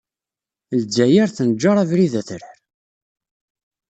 [0.77, 2.57] Lezzayer tenjeṛ abrid atrar.